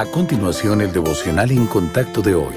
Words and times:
A 0.00 0.06
continuación, 0.06 0.80
el 0.80 0.94
devocional 0.94 1.50
en 1.50 1.66
contacto 1.66 2.22
de 2.22 2.34
hoy. 2.34 2.54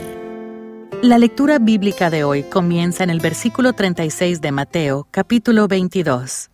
La 1.01 1.17
lectura 1.17 1.59
bíblica 1.59 2.09
de 2.09 2.23
hoy 2.23 2.43
comienza 2.43 3.03
en 3.03 3.09
el 3.09 3.19
versículo 3.19 3.73
36 3.73 4.39
de 4.39 4.53
Mateo, 4.53 5.09
capítulo 5.11 5.67
22. 5.67 6.51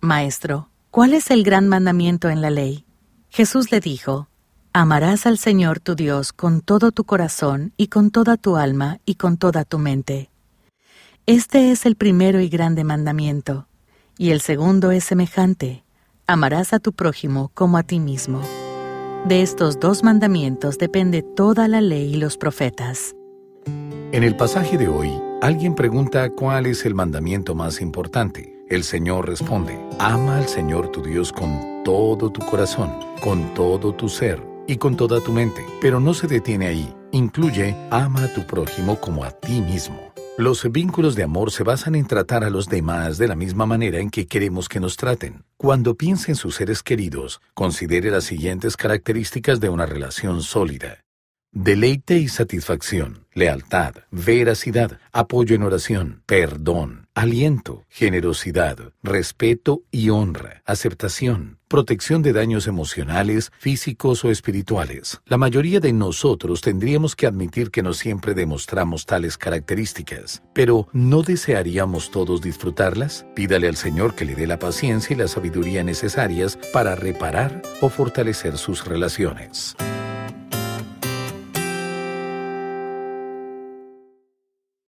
Maestro, 0.00 0.68
¿cuál 0.90 1.14
es 1.14 1.30
el 1.30 1.44
gran 1.44 1.68
mandamiento 1.68 2.28
en 2.28 2.40
la 2.40 2.50
ley? 2.50 2.84
Jesús 3.28 3.70
le 3.70 3.78
dijo, 3.78 4.26
Amarás 4.72 5.26
al 5.26 5.38
Señor 5.38 5.78
tu 5.78 5.94
Dios 5.94 6.32
con 6.32 6.60
todo 6.60 6.90
tu 6.90 7.04
corazón 7.04 7.72
y 7.76 7.86
con 7.86 8.10
toda 8.10 8.36
tu 8.36 8.56
alma 8.56 8.98
y 9.04 9.14
con 9.14 9.36
toda 9.36 9.64
tu 9.64 9.78
mente. 9.78 10.28
Este 11.26 11.70
es 11.70 11.86
el 11.86 11.94
primero 11.94 12.40
y 12.40 12.48
grande 12.48 12.82
mandamiento, 12.82 13.68
y 14.18 14.32
el 14.32 14.40
segundo 14.40 14.90
es 14.90 15.04
semejante, 15.04 15.84
amarás 16.26 16.72
a 16.72 16.80
tu 16.80 16.94
prójimo 16.94 17.52
como 17.54 17.78
a 17.78 17.84
ti 17.84 18.00
mismo. 18.00 18.42
De 19.26 19.42
estos 19.42 19.78
dos 19.78 20.02
mandamientos 20.02 20.78
depende 20.78 21.22
toda 21.22 21.68
la 21.68 21.82
ley 21.82 22.14
y 22.14 22.16
los 22.16 22.38
profetas. 22.38 23.14
En 24.12 24.24
el 24.24 24.34
pasaje 24.34 24.78
de 24.78 24.88
hoy, 24.88 25.12
alguien 25.42 25.74
pregunta 25.74 26.30
cuál 26.30 26.64
es 26.64 26.86
el 26.86 26.94
mandamiento 26.94 27.54
más 27.54 27.82
importante. 27.82 28.56
El 28.70 28.82
Señor 28.82 29.28
responde, 29.28 29.78
ama 29.98 30.38
al 30.38 30.48
Señor 30.48 30.88
tu 30.90 31.02
Dios 31.02 31.32
con 31.32 31.82
todo 31.84 32.30
tu 32.30 32.40
corazón, 32.46 32.92
con 33.22 33.52
todo 33.52 33.94
tu 33.94 34.08
ser 34.08 34.42
y 34.66 34.78
con 34.78 34.96
toda 34.96 35.20
tu 35.20 35.32
mente. 35.32 35.66
Pero 35.82 36.00
no 36.00 36.14
se 36.14 36.26
detiene 36.26 36.68
ahí, 36.68 36.94
incluye, 37.12 37.76
ama 37.90 38.24
a 38.24 38.32
tu 38.32 38.46
prójimo 38.46 38.96
como 39.00 39.22
a 39.22 39.32
ti 39.32 39.60
mismo. 39.60 40.00
Los 40.38 40.66
vínculos 40.72 41.14
de 41.14 41.24
amor 41.24 41.50
se 41.50 41.62
basan 41.62 41.94
en 41.94 42.06
tratar 42.06 42.42
a 42.42 42.50
los 42.50 42.68
demás 42.68 43.18
de 43.18 43.28
la 43.28 43.36
misma 43.36 43.66
manera 43.66 43.98
en 43.98 44.08
que 44.08 44.26
queremos 44.26 44.68
que 44.68 44.80
nos 44.80 44.96
traten. 44.96 45.44
Cuando 45.62 45.94
piense 45.94 46.30
en 46.30 46.36
sus 46.36 46.54
seres 46.54 46.82
queridos, 46.82 47.42
considere 47.52 48.10
las 48.10 48.24
siguientes 48.24 48.78
características 48.78 49.60
de 49.60 49.68
una 49.68 49.84
relación 49.84 50.40
sólida. 50.40 51.00
Deleite 51.52 52.16
y 52.16 52.28
satisfacción, 52.28 53.26
lealtad, 53.34 53.92
veracidad, 54.10 54.98
apoyo 55.12 55.54
en 55.54 55.62
oración, 55.62 56.22
perdón, 56.24 57.08
aliento, 57.20 57.84
generosidad, 57.90 58.94
respeto 59.02 59.82
y 59.90 60.08
honra, 60.08 60.62
aceptación, 60.64 61.58
protección 61.68 62.22
de 62.22 62.32
daños 62.32 62.66
emocionales, 62.66 63.52
físicos 63.58 64.24
o 64.24 64.30
espirituales. 64.30 65.20
La 65.26 65.36
mayoría 65.36 65.80
de 65.80 65.92
nosotros 65.92 66.62
tendríamos 66.62 67.16
que 67.16 67.26
admitir 67.26 67.70
que 67.70 67.82
no 67.82 67.92
siempre 67.92 68.32
demostramos 68.32 69.04
tales 69.04 69.36
características, 69.36 70.42
pero 70.54 70.88
¿no 70.94 71.22
desearíamos 71.22 72.10
todos 72.10 72.40
disfrutarlas? 72.40 73.26
Pídale 73.34 73.68
al 73.68 73.76
Señor 73.76 74.14
que 74.14 74.24
le 74.24 74.34
dé 74.34 74.46
la 74.46 74.58
paciencia 74.58 75.12
y 75.12 75.18
la 75.18 75.28
sabiduría 75.28 75.84
necesarias 75.84 76.58
para 76.72 76.94
reparar 76.94 77.60
o 77.82 77.90
fortalecer 77.90 78.56
sus 78.56 78.86
relaciones. 78.86 79.76